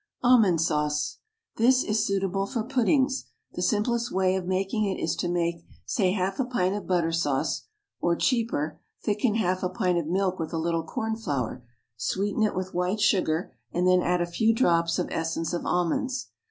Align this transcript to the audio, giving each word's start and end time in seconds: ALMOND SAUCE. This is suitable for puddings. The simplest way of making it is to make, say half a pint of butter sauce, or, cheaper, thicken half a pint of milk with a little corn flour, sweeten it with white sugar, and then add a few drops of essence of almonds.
ALMOND 0.23 0.59
SAUCE. 0.59 1.19
This 1.57 1.83
is 1.83 2.03
suitable 2.03 2.47
for 2.47 2.63
puddings. 2.63 3.25
The 3.53 3.61
simplest 3.61 4.11
way 4.11 4.35
of 4.35 4.47
making 4.47 4.85
it 4.85 4.99
is 4.99 5.15
to 5.17 5.27
make, 5.27 5.63
say 5.85 6.13
half 6.13 6.39
a 6.39 6.43
pint 6.45 6.73
of 6.73 6.87
butter 6.87 7.11
sauce, 7.11 7.65
or, 7.99 8.15
cheaper, 8.15 8.79
thicken 9.03 9.35
half 9.35 9.61
a 9.61 9.69
pint 9.69 9.99
of 9.99 10.07
milk 10.07 10.39
with 10.39 10.53
a 10.53 10.57
little 10.57 10.83
corn 10.83 11.17
flour, 11.17 11.63
sweeten 11.97 12.41
it 12.41 12.55
with 12.55 12.73
white 12.73 12.99
sugar, 12.99 13.53
and 13.71 13.87
then 13.87 14.01
add 14.01 14.21
a 14.21 14.25
few 14.25 14.55
drops 14.55 14.97
of 14.97 15.07
essence 15.11 15.53
of 15.53 15.67
almonds. 15.67 16.29